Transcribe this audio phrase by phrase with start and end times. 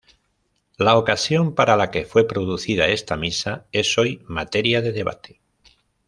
[0.79, 5.41] La ocasión para la que fue producida esta misa es hoy materia de debate.